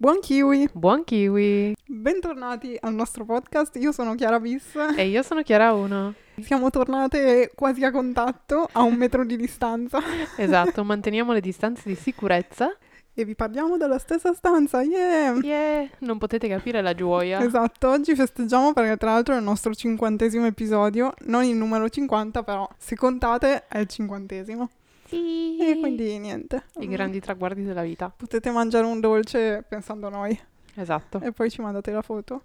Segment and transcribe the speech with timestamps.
[0.00, 0.66] Buon kiwi!
[0.72, 1.76] Buon kiwi!
[1.84, 4.74] Bentornati al nostro podcast, io sono Chiara Bis.
[4.96, 6.14] E io sono Chiara 1.
[6.40, 9.98] Siamo tornate quasi a contatto, a un metro di distanza.
[10.38, 12.74] Esatto, manteniamo le distanze di sicurezza.
[13.12, 15.34] E vi parliamo della stessa stanza, yeah!
[15.34, 17.44] Yeah, non potete capire la gioia.
[17.44, 22.42] Esatto, oggi festeggiamo perché tra l'altro è il nostro cinquantesimo episodio, non il numero 50
[22.42, 24.70] però, se contate è il cinquantesimo.
[25.10, 25.58] Sì.
[25.58, 26.64] E quindi niente.
[26.78, 28.12] I grandi traguardi della vita.
[28.14, 30.38] Potete mangiare un dolce pensando a noi
[30.76, 31.20] Esatto.
[31.20, 32.44] e poi ci mandate la foto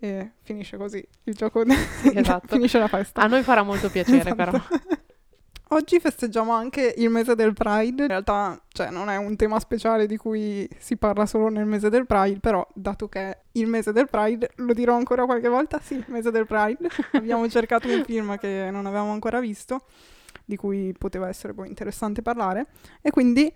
[0.00, 1.74] e finisce così il gioco, de-
[2.14, 2.48] esatto.
[2.54, 3.20] finisce la festa.
[3.22, 4.34] A noi farà molto piacere Esatto.
[4.34, 4.52] però.
[5.72, 8.02] Oggi festeggiamo anche il mese del Pride.
[8.02, 11.88] In realtà, cioè, non è un tema speciale di cui si parla solo nel mese
[11.90, 15.78] del Pride, però dato che è il mese del Pride, lo dirò ancora qualche volta,
[15.80, 16.88] sì, il mese del Pride.
[17.12, 19.82] Abbiamo cercato un film che non avevamo ancora visto,
[20.50, 22.66] di cui poteva essere poi interessante parlare,
[23.00, 23.50] e quindi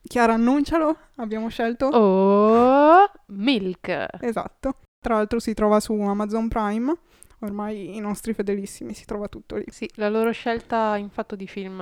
[0.00, 4.06] Chiara annuncialo, abbiamo scelto Oh, Milk.
[4.20, 4.76] Esatto.
[5.00, 6.96] Tra l'altro si trova su Amazon Prime.
[7.40, 9.64] Ormai i nostri fedelissimi si trova tutto lì.
[9.68, 11.80] Sì, la loro scelta in fatto di film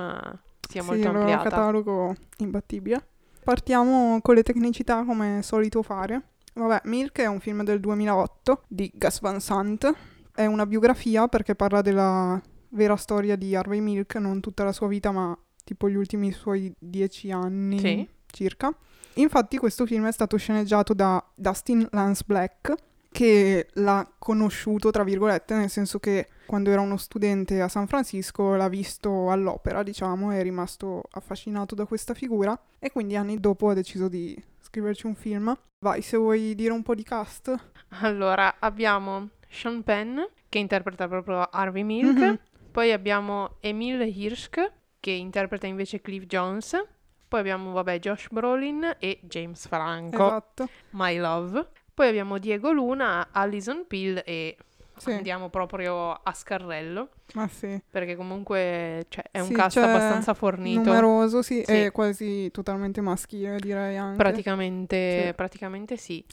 [0.67, 1.49] si è sì, molto il loro ampliata.
[1.49, 3.07] catalogo imbattibile.
[3.43, 6.21] Partiamo con le tecnicità come solito fare.
[6.53, 9.93] Vabbè, Milk è un film del 2008 di Gus Van Sant.
[10.33, 12.41] È una biografia perché parla della
[12.77, 16.73] vera storia di Harvey Milk, non tutta la sua vita, ma tipo gli ultimi suoi
[16.79, 18.07] dieci anni Sì.
[18.27, 18.73] circa.
[19.15, 22.73] Infatti questo film è stato sceneggiato da Dustin Lance Black,
[23.11, 28.53] che l'ha conosciuto, tra virgolette, nel senso che quando era uno studente a San Francisco
[28.55, 33.73] l'ha visto all'opera, diciamo, è rimasto affascinato da questa figura e quindi anni dopo ha
[33.73, 35.57] deciso di scriverci un film.
[35.79, 37.53] Vai, se vuoi dire un po' di cast.
[38.01, 42.17] Allora, abbiamo Sean Penn che interpreta proprio Harvey Milk.
[42.19, 42.39] Mhm.
[42.77, 46.79] Poi abbiamo Emil Hirsch che interpreta invece Cliff Jones.
[47.27, 50.69] Poi abbiamo, vabbè, Josh Brolin e James Franco, Esatto.
[50.91, 51.69] My Love.
[51.91, 54.57] Poi abbiamo Diego Luna, Alison Peel e
[54.95, 57.81] Sì, andiamo proprio a scarrello, ma sì.
[57.89, 60.83] perché comunque cioè, è un Sì, cast abbastanza fornito.
[60.83, 61.85] Numeroso, sì, Sì.
[61.85, 64.17] e quasi totalmente maschile, direi anche.
[64.17, 65.33] Praticamente, Sì.
[65.33, 66.23] praticamente sì.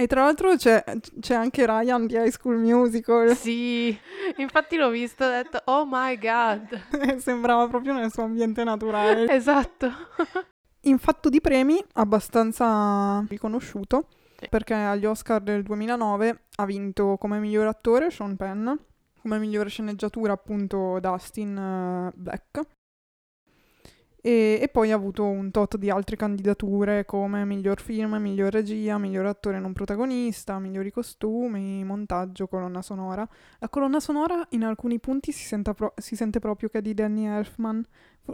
[0.00, 0.82] E tra l'altro c'è,
[1.20, 3.36] c'è anche Ryan di High School Musical.
[3.36, 3.94] Sì,
[4.36, 6.84] infatti l'ho visto e ho detto, oh my god.
[7.20, 9.28] Sembrava proprio nel suo ambiente naturale.
[9.30, 9.92] Esatto.
[10.84, 14.06] In fatto di premi, abbastanza riconosciuto,
[14.38, 14.46] Sì.
[14.48, 18.70] perché agli Oscar del 2009 ha vinto come miglior attore Sean Penn,
[19.20, 22.62] come migliore sceneggiatura appunto Dustin eh, Black,
[24.22, 28.98] e, e poi ha avuto un tot di altre candidature come miglior film, miglior regia,
[28.98, 33.26] miglior attore non protagonista, migliori costumi, montaggio, colonna sonora.
[33.58, 36.94] La colonna sonora in alcuni punti si, senta pro- si sente proprio che è di
[36.94, 37.82] Danny Elfman.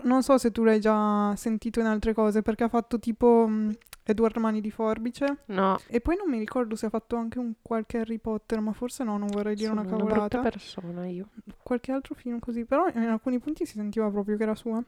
[0.03, 3.77] Non so se tu l'hai già sentito in altre cose, perché ha fatto tipo mh,
[4.03, 5.39] Edward Mani di Forbice.
[5.47, 8.73] No, E poi non mi ricordo se ha fatto anche un qualche Harry Potter, ma
[8.73, 10.51] forse no, non vorrei dire sono una una brutta cavolata.
[10.51, 11.29] persona io.
[11.63, 14.83] qualche altro film così, però in alcuni punti si sentiva proprio che era sua.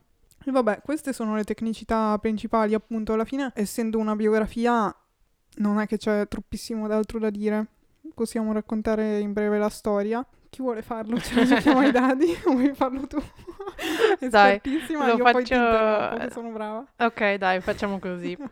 [0.45, 4.93] E vabbè, queste sono le tecnicità principali, appunto, alla fine, essendo una biografia,
[5.57, 7.65] non è che c'è troppissimo d'altro da dire.
[8.15, 10.25] Possiamo raccontare in breve la storia.
[10.49, 11.19] Chi vuole farlo?
[11.19, 12.35] Ce la giochiamo ai dadi?
[12.43, 13.21] Vuoi farlo tu?
[14.29, 14.59] Dai,
[15.11, 16.85] lo faccio- sono brava.
[16.97, 18.35] Ok, dai, facciamo così.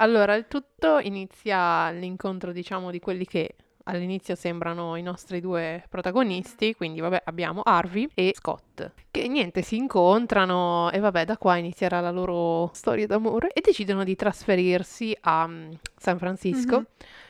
[0.00, 3.56] Allora, il tutto inizia l'incontro, diciamo, di quelli che
[3.88, 9.76] all'inizio sembrano i nostri due protagonisti, quindi vabbè, abbiamo Harvey e Scott, che niente, si
[9.76, 15.46] incontrano e vabbè, da qua inizierà la loro storia d'amore e decidono di trasferirsi a
[15.46, 16.86] mm, San Francisco Mhm.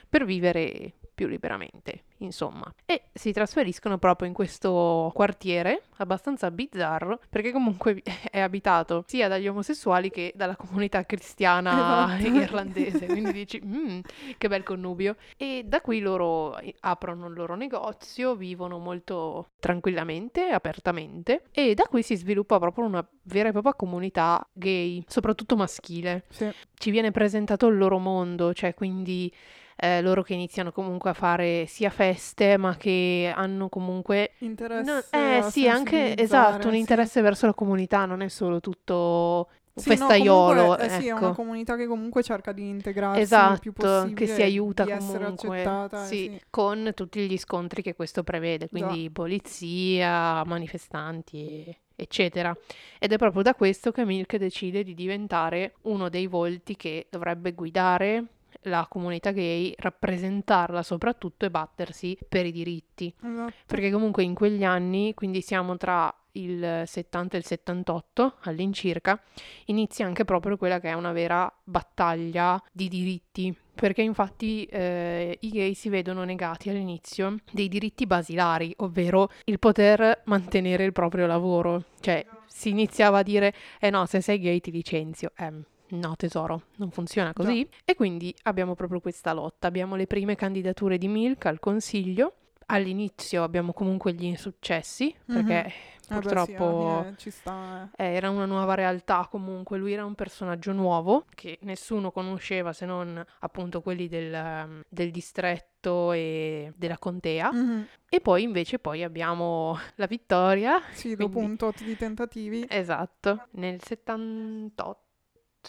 [0.08, 2.72] per vivere più liberamente, insomma.
[2.86, 9.48] E si trasferiscono proprio in questo quartiere abbastanza bizzarro, perché comunque è abitato sia dagli
[9.48, 12.26] omosessuali che dalla comunità cristiana Esatto.
[12.38, 13.06] irlandese.
[13.06, 13.98] Quindi dici, "Mm,
[14.38, 15.16] che bel connubio.
[15.36, 21.82] E da qui loro i- aprono il loro negozio, vivono molto tranquillamente, apertamente, e da
[21.90, 27.10] qui si sviluppa proprio una vera e propria comunità gay, soprattutto maschile Sì, ci viene
[27.10, 29.32] presentato il loro mondo, cioè quindi
[29.80, 34.32] eh, loro che iniziano comunque a fare sia feste, ma che hanno comunque...
[34.38, 36.80] interesse No, eh sì, anche esatto, un sì.
[36.80, 41.12] interesse verso la comunità, non è solo tutto Sì, no, festaiolo, comunque, eh sì, è
[41.12, 41.34] una ecco.
[41.34, 45.88] comunità che comunque cerca di integrarsi il più Esatto, possibile, che si aiuta comunque, eh,
[46.06, 46.42] sì, sì.
[46.50, 52.52] con tutti gli scontri che questo prevede, quindi polizia, manifestanti, eccetera.
[52.98, 57.52] Ed è proprio da questo che Milk decide di diventare uno dei volti che dovrebbe
[57.52, 58.24] guidare
[58.62, 63.12] la comunità gay, rappresentarla soprattutto e battersi per i diritti.
[63.22, 63.52] Esatto.
[63.66, 69.20] Perché comunque in quegli anni, quindi siamo tra il 70 e il 78 all'incirca,
[69.66, 75.48] inizia anche proprio quella che è una vera battaglia di diritti, perché infatti eh, i
[75.50, 81.84] gay si vedono negati all'inizio dei diritti basilari, ovvero il poter mantenere il proprio lavoro,
[82.00, 85.32] cioè si iniziava a dire eh no, se sei gay ti licenzio.
[85.36, 85.52] Eh,
[85.90, 87.66] no tesoro, non funziona così.
[87.68, 87.76] Già.
[87.84, 89.66] E quindi abbiamo proprio questa lotta.
[89.66, 92.34] Abbiamo le prime candidature di Milk al consiglio.
[92.70, 98.04] All'inizio abbiamo comunque gli insuccessi, perché mm-hmm Purtroppo eh beh, sì, sta, eh.
[98.04, 103.22] era una nuova realtà comunque, lui era un personaggio nuovo che nessuno conosceva se non
[103.40, 107.52] appunto quelli del, del distretto e della contea.
[107.52, 107.82] Mm-hmm.
[108.08, 110.80] E poi invece poi abbiamo la vittoria.
[110.92, 111.34] Sì, quindi...
[111.34, 112.64] dopo un tot di tentativi.
[112.66, 115.06] Esatto, nel 78.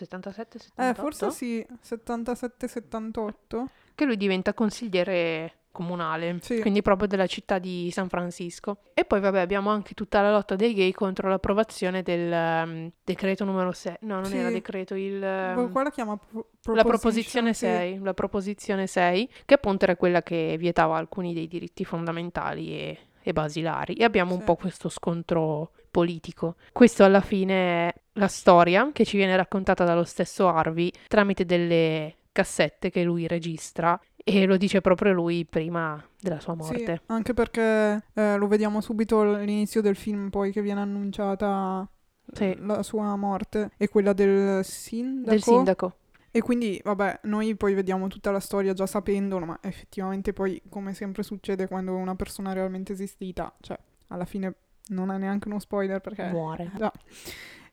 [0.06, 0.81] 77, 78?
[0.81, 3.66] Eh, forse sì, 77-78.
[3.96, 6.60] Che lui diventa consigliere comunale, sì.
[6.60, 8.80] quindi proprio della città di San Francisco.
[8.94, 13.46] E poi vabbè abbiamo anche tutta la lotta dei gay contro l'approvazione del um, decreto
[13.46, 14.38] numero 6, no non sì.
[14.38, 15.22] era decreto, il...
[15.22, 18.04] Um, Qua la chiama pro- la proposizione 6, sì.
[18.04, 23.31] la proposizione 6, che appunto era quella che vietava alcuni dei diritti fondamentali e, e
[23.31, 23.94] basilari.
[23.94, 26.56] E abbiamo un po' questo scontro politico.
[26.72, 32.16] Questo alla fine è la storia che ci viene raccontata dallo stesso Harvey tramite delle
[32.32, 36.96] cassette che lui registra e lo dice proprio lui prima della sua morte.
[36.96, 41.88] Sì, anche perché eh, lo vediamo subito all'inizio del film, poi che viene annunciata
[42.32, 42.56] sì.
[42.60, 45.30] la sua morte e quella del sindaco.
[45.30, 45.94] Del sindaco.
[46.32, 50.94] E quindi, vabbè, noi poi vediamo tutta la storia già sapendolo, ma effettivamente poi, come
[50.94, 54.54] sempre succede quando una persona è realmente esistita, cioè, alla fine
[54.90, 56.30] non è neanche uno spoiler perché...
[56.30, 56.72] Muore.
[56.78, 56.92] Già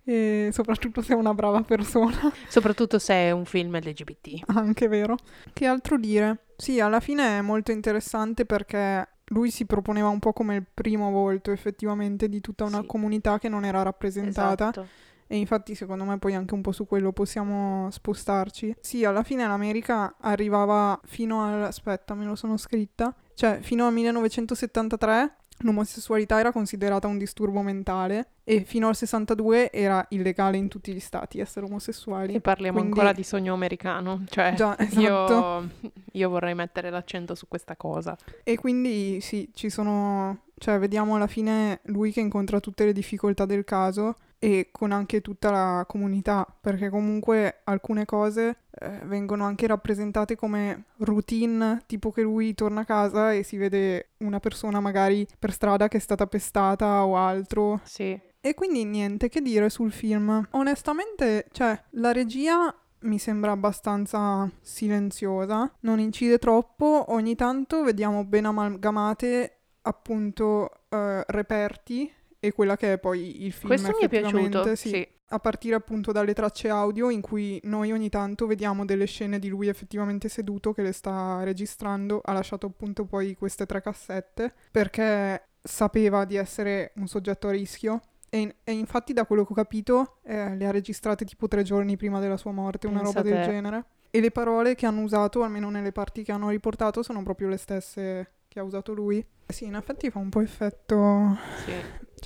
[0.08, 2.32] e soprattutto se è una brava persona.
[2.46, 4.44] Soprattutto se è un film LGBT.
[4.54, 5.16] Anche vero.
[5.52, 6.44] Che altro dire?
[6.56, 11.10] Sì, alla fine è molto interessante perché lui si proponeva un po' come il primo
[11.10, 12.86] volto effettivamente di tutta una sì.
[12.86, 14.68] comunità che non era rappresentata.
[14.68, 14.86] Esatto.
[15.26, 18.76] E infatti secondo me poi anche un po' su quello possiamo spostarci.
[18.78, 21.64] Sì, alla fine l'America arrivava fino al...
[21.64, 23.12] aspetta, me lo sono scritta.
[23.34, 30.04] Cioè, fino al 1973 l'omosessualità era considerata un disturbo mentale e fino al 62 era
[30.10, 32.34] illegale in tutti gli stati essere omosessuali.
[32.34, 32.98] E parliamo Quindi...
[32.98, 35.00] ancora di sogno americano, cioè Già, esatto.
[35.00, 38.16] io, io vorrei mettere l'accento su questa cosa.
[38.42, 43.46] E quindi sì, ci sono, cioè vediamo alla fine lui che incontra tutte le difficoltà
[43.46, 49.66] del caso e con anche tutta la comunità, perché comunque alcune cose eh, vengono anche
[49.66, 55.26] rappresentate come routine, tipo che lui torna a casa e si vede una persona magari
[55.38, 57.80] per strada che è stata pestata o altro.
[57.84, 58.18] Sì.
[58.40, 60.46] E quindi niente, che dire sul film?
[60.50, 68.46] Onestamente, cioè, la regia mi sembra abbastanza silenziosa, non incide troppo, ogni tanto vediamo ben
[68.46, 72.12] amalgamate appunto uh, reperti
[72.46, 73.68] e quella che è poi il film.
[73.68, 74.88] Questo mi è piaciuto, sì.
[74.88, 75.08] sì.
[75.30, 79.48] A partire appunto dalle tracce audio in cui noi ogni tanto vediamo delle scene di
[79.48, 85.48] lui effettivamente seduto che le sta registrando, ha lasciato appunto poi queste tre cassette perché
[85.60, 90.18] sapeva di essere un soggetto a rischio e, e infatti da quello che ho capito
[90.24, 93.84] eh, le ha registrate tipo tre giorni prima della sua morte, una roba del genere.
[94.10, 97.56] E le parole che hanno usato, almeno nelle parti che hanno riportato, sono proprio le
[97.56, 99.24] stesse che ha usato lui.
[99.46, 101.72] Sì, in effetti fa un po' effetto sì.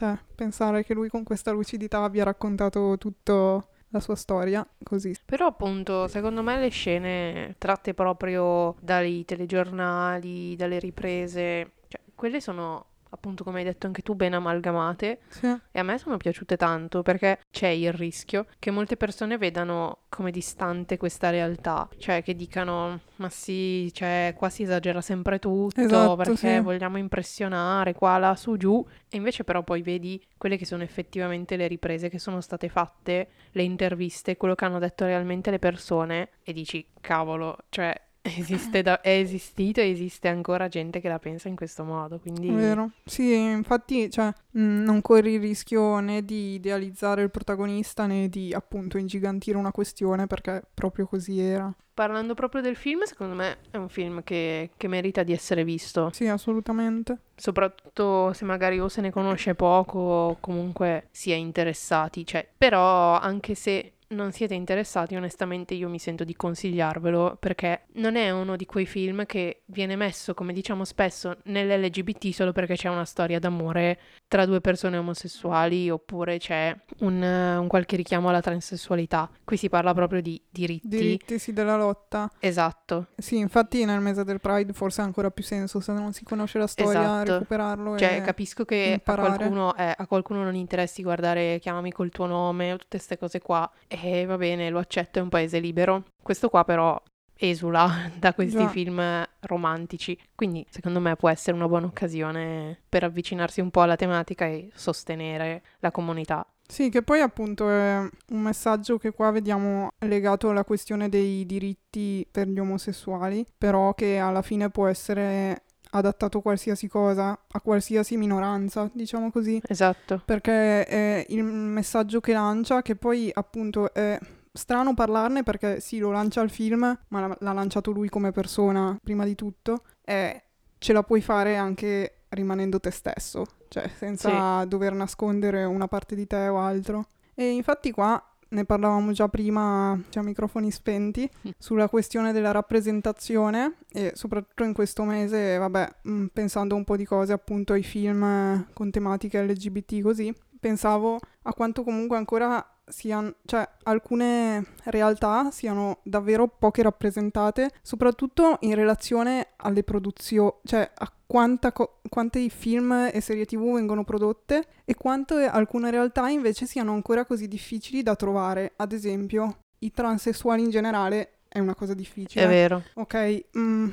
[0.01, 5.15] Cioè, pensare che lui con questa lucidità abbia raccontato tutto la sua storia così.
[5.27, 12.90] Però appunto, secondo me le scene tratte proprio dai telegiornali, dalle riprese, cioè quelle sono
[13.11, 15.21] appunto come hai detto anche tu, ben amalgamate.
[15.29, 15.47] Sì.
[15.47, 20.31] E a me sono piaciute tanto perché c'è il rischio che molte persone vedano come
[20.31, 26.17] distante questa realtà, cioè che dicano ma sì, cioè qua si esagera sempre tutto esatto,
[26.17, 26.61] perché sì.
[26.61, 28.85] vogliamo impressionare qua, là, su, giù.
[29.11, 33.29] E invece però poi vedi quelle che sono effettivamente le riprese che sono state fatte,
[33.53, 39.01] le interviste, quello che hanno detto realmente le persone e dici cavolo, cioè Esiste da-
[39.01, 42.51] è esistito e esiste ancora gente che la pensa in questo modo, quindi...
[42.51, 42.91] Vero.
[43.05, 48.53] Sì, infatti, cioè, mh, non corri il rischio né di idealizzare il protagonista né di,
[48.53, 51.75] appunto, ingigantire una questione perché proprio così era.
[51.95, 56.11] Parlando proprio del film, secondo me è un film che, che merita di essere visto.
[56.13, 57.19] Sì, assolutamente.
[57.35, 63.19] Soprattutto se magari o se ne conosce poco o comunque si è interessati, cioè, però
[63.19, 68.57] anche se non siete interessati, onestamente io mi sento di consigliarvelo perché non è uno
[68.57, 73.39] di quei film che viene messo, come diciamo spesso, nell'LGBT solo perché c'è una storia
[73.39, 79.31] d'amore tra due persone omosessuali oppure c'è un, un qualche richiamo alla transessualità.
[79.45, 80.89] Qui si parla proprio di diritti.
[80.89, 82.31] Diritti sì della lotta.
[82.39, 83.09] Esatto.
[83.17, 86.59] Sì, infatti nel mese del Pride forse ha ancora più senso se non si conosce
[86.59, 87.33] la storia Esatto.
[87.33, 92.11] recuperarlo Cioè, e capisco che a qualcuno, eh, a qualcuno non interessi guardare Chiamami col
[92.11, 93.71] tuo nome o tutte queste cose qua.
[94.03, 96.05] E va bene, lo accetto, è un paese libero.
[96.23, 97.01] Questo qua però
[97.35, 98.69] esula da questi Già.
[98.69, 100.19] film romantici.
[100.35, 104.71] Quindi, secondo me, può essere una buona occasione per avvicinarsi un po' alla tematica e
[104.75, 106.47] sostenere la comunità.
[106.71, 112.25] Sì, che poi appunto è un messaggio che qua vediamo legato alla questione dei diritti
[112.31, 118.91] per gli omosessuali, però che alla fine può essere adattato qualsiasi cosa, a qualsiasi minoranza,
[118.93, 120.23] diciamo così, Esatto.
[120.25, 124.19] perché è il messaggio che lancia, che poi appunto è
[124.53, 128.99] strano parlarne perché sì, lo lancia il film, ma l'ha, l'ha lanciato lui come persona
[129.03, 130.43] prima di tutto, e
[130.79, 136.27] ce la puoi fare anche rimanendo te stesso, cioè senza dover nascondere una parte di
[136.27, 137.07] te o altro.
[137.35, 141.29] E infatti qua ne parlavamo già prima, cioè a microfoni spenti,
[141.59, 147.05] sulla questione della rappresentazione e soprattutto in questo mese, vabbè, mh, pensando un po' di
[147.05, 153.67] cose appunto ai film con tematiche LGBT così, pensavo a quanto comunque ancora siano, cioè
[153.85, 162.01] alcune realtà siano davvero poche rappresentate, soprattutto in relazione alle produzioni, cioè a quanta co-
[162.09, 167.47] quanti film e serie tv vengono prodotte e quanto alcune realtà invece siano ancora così
[167.47, 168.73] difficili da trovare.
[168.75, 172.45] Ad esempio, i transessuali in generale è una cosa difficile.
[172.45, 172.83] È vero.
[172.95, 173.89] Ok, mm,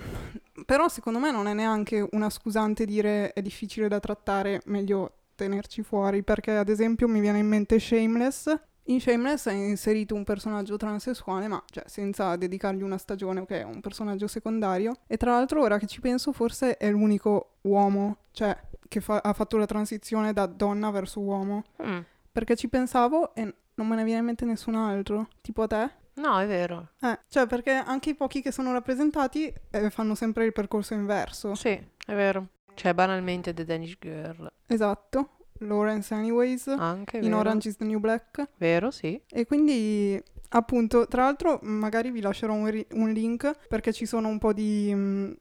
[0.66, 5.84] però secondo me non è neanche una scusante dire è difficile da trattare, meglio tenerci
[5.84, 8.60] fuori, perché ad esempio mi viene in mente Shameless.
[8.90, 13.64] In Shameless è inserito un personaggio transessuale, ma cioè, senza dedicargli una stagione, ok, è
[13.64, 14.94] un personaggio secondario.
[15.08, 19.34] E tra l'altro, ora che ci penso, forse è l'unico uomo, cioè, che fa- ha
[19.34, 21.64] fatto la transizione da donna verso uomo.
[21.84, 22.00] Mm.
[22.32, 25.28] Perché ci pensavo e non me ne viene in mente nessun altro.
[25.42, 25.90] Tipo a te?
[26.16, 26.92] No, è vero.
[27.02, 31.56] Eh, cioè perché anche i pochi che sono rappresentati eh, fanno sempre il percorso inverso.
[31.56, 32.48] Sì, è vero.
[32.74, 34.52] Cioè, banalmente The Danish Girl.
[34.68, 35.37] Esatto.
[35.60, 37.38] Lawrence Anyways Anche, in vero.
[37.38, 38.50] Orange is the New Black.
[38.58, 39.20] Vero, sì.
[39.30, 44.28] E quindi appunto, tra l'altro magari vi lascerò un, ri- un link perché ci sono
[44.28, 45.32] un po' di, mm,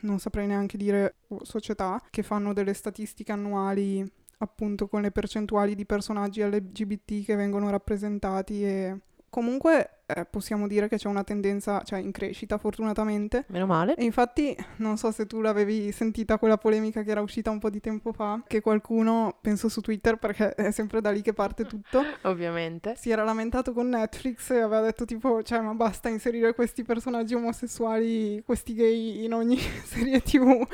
[0.00, 4.04] non saprei neanche dire, oh, società che fanno delle statistiche annuali
[4.38, 8.98] appunto con le percentuali di personaggi LGBT che vengono rappresentati e
[9.30, 13.44] comunque eh, possiamo dire che c'è una tendenza, cioè in crescita fortunatamente.
[13.48, 13.94] Meno male.
[13.96, 17.70] E infatti, non so se tu l'avevi sentita quella polemica che era uscita un po'
[17.70, 21.64] di tempo fa, che qualcuno, penso su Twitter, perché è sempre da lì che parte
[21.64, 22.94] tutto, Ovviamente.
[22.96, 27.34] si era lamentato con Netflix e aveva detto tipo, cioè, ma basta inserire questi personaggi
[27.34, 30.66] omosessuali, questi gay in ogni serie tv,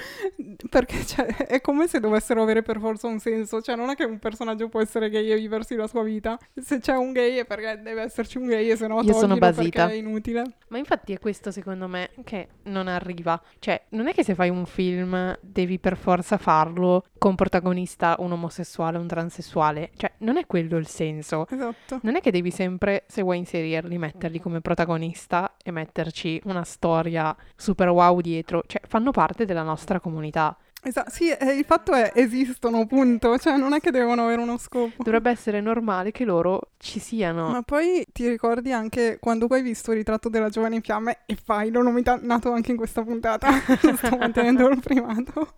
[0.68, 4.04] perché cioè, è come se dovessero avere per forza un senso, cioè non è che
[4.04, 7.46] un personaggio può essere gay e viversi la sua vita, se c'è un gay è
[7.46, 9.86] perché deve esserci un gay e se no Io sono basita.
[9.86, 10.44] perché è inutile.
[10.68, 13.40] Ma infatti è questo secondo me che non arriva.
[13.58, 18.32] Cioè, non è che se fai un film devi per forza farlo con protagonista un
[18.32, 19.90] omosessuale, un transessuale.
[19.96, 21.46] Cioè, non è quello il senso.
[21.48, 22.00] Esatto.
[22.02, 27.34] Non è che devi sempre, se vuoi inserirli, metterli come protagonista e metterci una storia
[27.56, 28.62] super wow dietro.
[28.66, 30.56] Cioè, fanno parte della nostra comunità.
[30.84, 34.58] Esatto, sì, eh, il fatto è esistono, punto, cioè non è che devono avere uno
[34.58, 35.00] scopo.
[35.00, 37.48] Dovrebbe essere normale che loro ci siano.
[37.48, 41.18] Ma poi ti ricordi anche quando tu hai visto il ritratto della giovane in fiamme
[41.26, 43.48] e fai, l'ho nominato anche in questa puntata,
[43.96, 45.54] sto mantenendo il primato,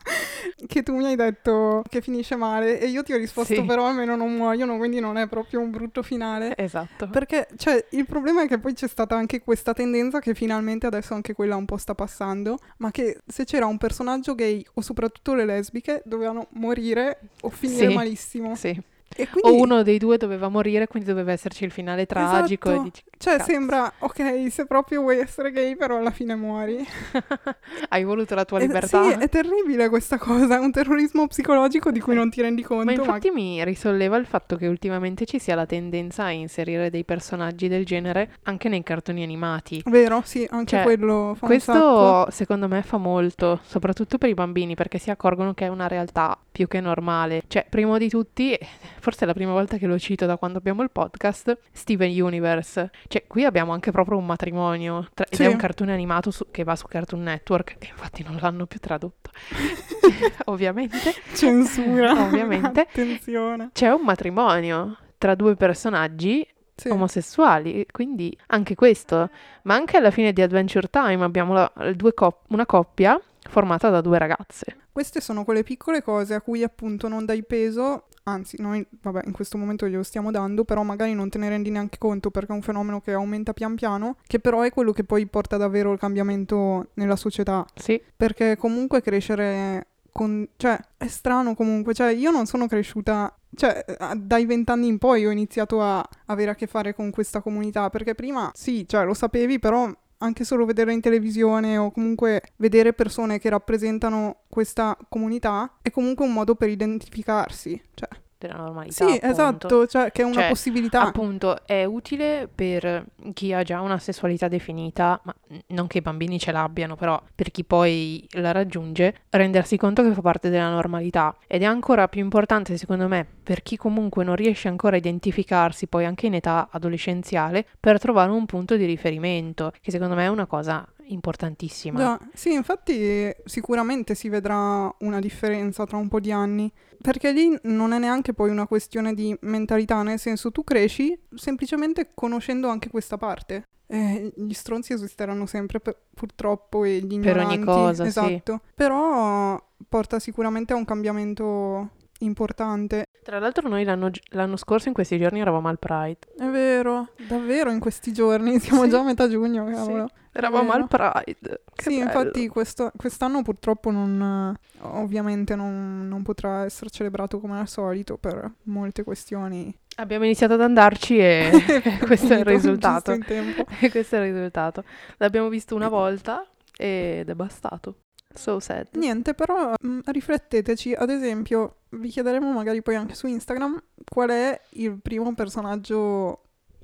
[0.67, 3.63] che tu mi hai detto che finisce male e io ti ho risposto Sì.
[3.63, 6.55] però almeno non muoiono, quindi non è proprio un brutto finale.
[6.59, 7.09] Esatto.
[7.09, 11.15] Perché, cioè, il problema è che poi c'è stata anche questa tendenza che finalmente adesso
[11.15, 15.33] anche quella un po' sta passando, ma che se c'era un personaggio gay o soprattutto
[15.35, 17.95] le lesbiche dovevano morire o finire Sì.
[17.95, 18.55] malissimo.
[18.55, 18.79] Sì.
[19.31, 22.69] Quindi, O uno dei due doveva morire, quindi doveva esserci il finale tragico.
[22.71, 22.83] Esatto.
[22.85, 23.51] Dici, cioè, cazzo.
[23.51, 26.85] sembra, ok, se proprio vuoi essere gay, però alla fine muori.
[27.89, 29.03] Hai voluto la tua Eh, libertà.
[29.05, 32.85] sì, è terribile questa cosa, è un terrorismo psicologico di cui non ti rendi conto.
[32.85, 37.05] Ma infatti mi risolleva il fatto che ultimamente ci sia la tendenza a inserire dei
[37.05, 39.83] personaggi del genere anche nei cartoni animati.
[39.87, 41.47] Vero, sì, anche Cioè, quello fa.
[41.47, 45.89] Questo secondo me fa molto, soprattutto per i bambini, perché si accorgono che è una
[45.89, 47.43] realtà più che normale.
[47.49, 48.57] Cioè, primo di tutti,
[49.05, 52.91] forse è la prima volta che lo cito da quando abbiamo il podcast, Steven Universe.
[53.07, 55.43] Cioè, qui abbiamo anche proprio un matrimonio, tra- ed Sì.
[55.43, 58.81] è un cartone animato su- che va su Cartoon Network, e infatti non l'hanno più
[58.81, 59.29] tradotto.
[60.47, 60.97] Ovviamente.
[61.35, 62.13] Censura.
[62.13, 62.81] Ovviamente.
[62.81, 63.69] Attenzione.
[63.75, 66.89] C'è un matrimonio tra due personaggi Sì.
[66.89, 69.29] omosessuali, quindi anche questo.
[69.65, 73.21] Ma anche alla fine di Adventure Time abbiamo la- due cop- una coppia
[73.51, 74.79] formata da due ragazze.
[74.91, 79.33] Queste sono quelle piccole cose a cui appunto non dai peso, anzi noi vabbè in
[79.33, 82.55] questo momento glielo stiamo dando, però magari non te ne rendi neanche conto perché è
[82.55, 85.99] un fenomeno che aumenta pian piano, che però è quello che poi porta davvero il
[85.99, 90.47] cambiamento nella società, Sì, perché comunque crescere con...
[90.57, 93.35] cioè è strano comunque, cioè io non sono cresciuta...
[93.57, 93.85] Cioè,
[94.17, 98.17] dai vent'anni in poi ho iniziato a avere a che fare con questa comunità, perché
[98.17, 99.89] prima sì, cioè lo sapevi, però
[100.25, 106.25] anche solo vedere in televisione o comunque vedere persone che rappresentano questa comunità è comunque
[106.25, 107.81] un modo per identificarsi.
[107.95, 108.09] Cioè,
[108.47, 108.95] della normalità.
[109.07, 109.27] sì, appunto.
[109.27, 111.03] esatto, cioè che è una Cioè, possibilità.
[111.03, 115.35] Appunto, è utile per chi ha già una sessualità definita, ma
[115.69, 120.13] non che i bambini ce l'abbiano, però per chi poi la raggiunge, rendersi conto che
[120.13, 121.35] fa parte della normalità.
[121.47, 125.87] Ed è ancora più importante, secondo me, per chi comunque non riesce ancora a identificarsi,
[125.87, 130.29] poi anche in età adolescenziale, per trovare un punto di riferimento, che secondo me è
[130.29, 131.99] una cosa importantissima.
[131.99, 137.57] Già, sì, infatti sicuramente si vedrà una differenza tra un po' di anni, perché lì
[137.65, 142.89] non è neanche poi una questione di mentalità, nel senso tu cresci semplicemente conoscendo anche
[142.89, 143.69] questa parte.
[143.87, 148.09] Eh, gli stronzi esisteranno sempre per- purtroppo e gli Per ogni ignoranti, cosa, sì.
[148.09, 148.61] esatto.
[148.75, 153.07] Però porta sicuramente a un cambiamento importante.
[153.25, 156.19] Tra l'altro noi l'anno, l'anno scorso in questi giorni eravamo al Pride.
[156.37, 158.91] È vero, davvero in questi giorni, siamo Sì.
[158.91, 160.09] già a metà giugno, cavolo.
[160.31, 160.83] Eravamo vero.
[160.83, 161.63] al Pride.
[161.75, 162.05] Che sì, bello.
[162.05, 168.51] infatti questo- quest'anno purtroppo non, ovviamente non, non potrà essere celebrato come al solito per
[168.65, 169.75] molte questioni.
[169.97, 171.51] Abbiamo iniziato ad andarci e
[172.05, 173.15] questo è il risultato.
[173.17, 173.65] giusto in tempo.
[173.81, 174.85] E questo è il risultato.
[175.17, 176.45] L'abbiamo visto una volta
[176.77, 177.95] ed è bastato.
[178.35, 178.89] So sad.
[178.93, 184.61] Niente, però mh, rifletteteci, ad esempio, vi chiederemo magari poi anche su Instagram qual è
[184.71, 186.41] il primo personaggio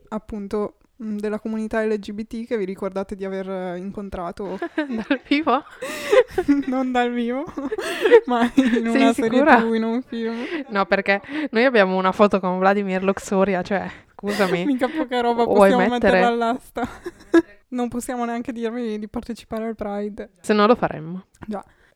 [0.08, 5.64] appunto mh, della comunità LGBT che vi ricordate di aver eh, incontrato Dal vivo?
[6.68, 7.44] non dal vivo,
[8.26, 9.56] ma in Sei una serie sicura?
[9.60, 10.36] TV, in un film.
[10.68, 14.64] No, perché noi abbiamo una foto con Vladimir Luxuria, cioè, scusami.
[14.66, 16.20] Mica poca roba Vuoi possiamo mettere?
[16.20, 16.88] metterla all'asta.
[17.70, 20.30] Non possiamo neanche dirvi di partecipare al Pride.
[20.40, 21.26] Se no lo faremmo.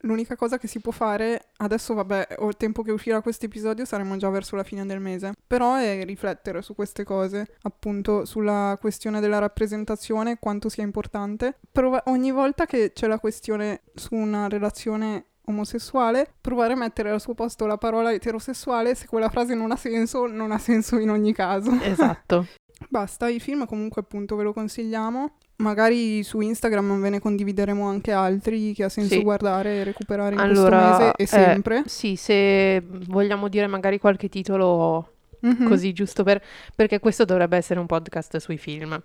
[0.05, 3.87] L'unica cosa che si può fare, adesso vabbè, o il tempo che uscirà questo episodio
[3.87, 8.77] saremo già verso la fine del mese, però è riflettere su queste cose, appunto sulla
[8.79, 11.57] questione della rappresentazione, quanto sia importante.
[11.73, 17.21] Prova- ogni volta che c'è la questione su una relazione omosessuale, provare a mettere al
[17.21, 21.09] suo posto la parola eterosessuale, se quella frase non ha senso, non ha senso in
[21.09, 21.71] ogni caso.
[21.81, 22.47] Esatto.
[22.89, 25.33] Basta, il film comunque appunto ve lo consigliamo.
[25.57, 29.23] Magari su Instagram ve ne condivideremo anche altri che ha senso Sì.
[29.23, 31.83] guardare e recuperare in Allora, questo mese e eh, sempre.
[31.87, 35.14] Sì, se vogliamo dire magari qualche titolo
[35.45, 35.69] Mhm.
[35.69, 36.43] così giusto per
[36.75, 39.01] perché questo dovrebbe essere un podcast sui film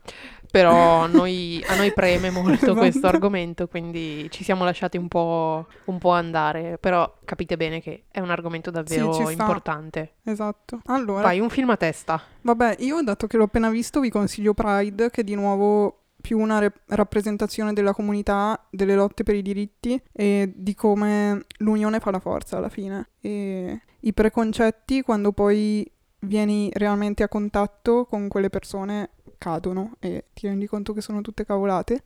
[0.49, 2.73] però noi- a noi preme molto Esatto.
[2.75, 8.03] questo argomento quindi ci siamo lasciati un po', un po' andare però capite bene che
[8.09, 9.31] è un argomento davvero sta.
[9.31, 10.81] importante Esatto.
[10.85, 14.53] Allora, vai un film a testa vabbè, io dato che l'ho appena visto vi consiglio
[14.53, 19.99] Pride, che di nuovo più una re- rappresentazione della comunità, delle lotte per i diritti
[20.11, 23.09] e di come l'unione fa la forza alla fine.
[23.21, 25.89] E i preconcetti, quando poi
[26.19, 31.45] vieni realmente a contatto con quelle persone, cadono e ti rendi conto che sono tutte
[31.45, 32.03] cavolate.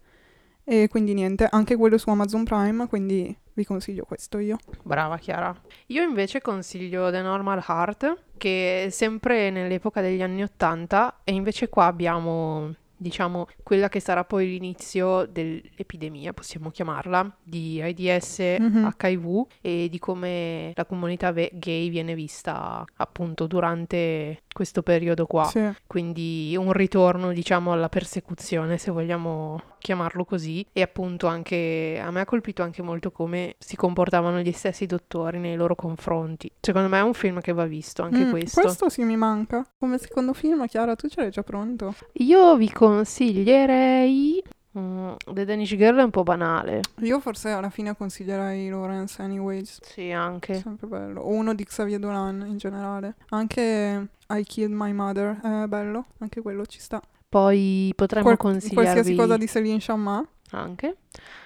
[0.63, 4.57] E quindi niente, anche quello su Amazon Prime, quindi vi consiglio questo io.
[4.81, 5.55] brava Chiara
[5.87, 11.69] io invece consiglio The Normal Heart che è sempre nell'epoca degli anni 80 e invece
[11.69, 18.89] qua abbiamo diciamo quella che sarà poi l'inizio dell'epidemia possiamo chiamarla di AIDS Mhm.
[18.99, 25.43] HIV e di come la comunità ve- gay viene vista appunto durante questo periodo qua.
[25.45, 25.61] Sì.
[25.85, 30.65] Quindi un ritorno, diciamo, alla persecuzione, se vogliamo chiamarlo così.
[30.71, 35.39] E appunto anche a me ha colpito anche molto come si comportavano gli stessi dottori
[35.39, 36.49] nei loro confronti.
[36.61, 38.89] Secondo me è un film che va visto anche Mm, questo.
[38.89, 39.65] sì mi manca.
[39.77, 41.93] Come secondo film, Chiara, tu ce l'hai già pronto?
[42.13, 44.41] Io vi consiglierei
[44.77, 46.81] mm, The Danish Girl è un po' banale.
[47.01, 49.79] Io forse alla fine consiglierei Lawrence Anyways.
[49.81, 50.55] Sì, anche.
[50.55, 51.21] Sempre bello.
[51.21, 53.15] O uno di Xavier Dolan in generale.
[53.29, 56.05] Anche I Killed My Mother è bello.
[56.19, 57.01] Anche quello ci sta.
[57.29, 60.23] Poi potremmo Qual- consigliarvi qualsiasi cosa di Céline Sciamma.
[60.59, 60.97] Anche.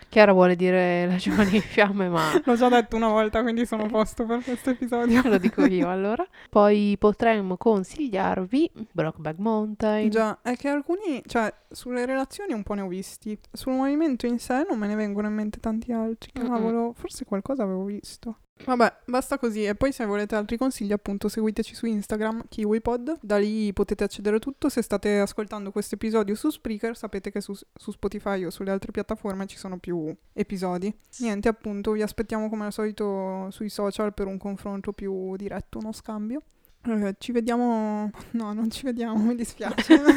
[0.10, 3.84] Chiara vuole dire La giovane in fiamme, ma L'ho già detto una volta, quindi sono
[3.84, 5.22] a posto per questo episodio.
[5.28, 6.26] lo dico io allora.
[6.50, 10.10] Poi potremmo consigliarvi Brokeback Mountain.
[10.10, 13.38] Già, è che alcuni, cioè, sulle relazioni un po' ne ho visti.
[13.52, 16.32] Sul movimento in sé non me ne vengono in mente tanti altri.
[16.32, 18.38] Cavolo, forse qualcosa avevo visto.
[18.66, 19.66] Vabbè, basta così.
[19.66, 23.20] E poi se volete altri consigli, appunto, seguiteci su Instagram, KiwiPod.
[23.22, 24.70] Da lì potete accedere a tutto.
[24.70, 28.92] Se state ascoltando questo episodio su Spreaker, sapete che su, su Spotify o sulle altre
[28.92, 30.94] piattaforme ci sono più episodi.
[31.20, 35.92] Niente, appunto, vi aspettiamo come al solito sui social per un confronto più diretto, uno
[35.92, 36.42] scambio.
[36.88, 38.10] Eh, ci vediamo...
[38.32, 40.00] No, non ci vediamo, mi dispiace.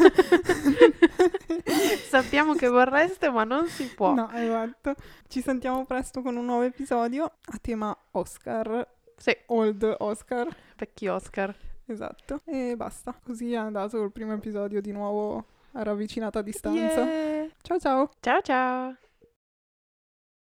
[2.08, 4.14] Sappiamo che vorreste, ma non si può.
[4.14, 4.94] No, esatto.
[5.28, 8.86] Ci sentiamo presto con un nuovo episodio a tema Oscar.
[9.16, 9.36] Sì.
[9.46, 10.48] Old Oscar.
[10.76, 11.54] Vecchi Oscar.
[11.86, 12.40] Esatto.
[12.44, 13.18] E basta.
[13.22, 17.02] Così è andato il primo episodio di nuovo a ravvicinata distanza.
[17.04, 17.48] Yeah.
[17.62, 18.10] Ciao ciao.
[18.20, 19.09] Ciao ciao.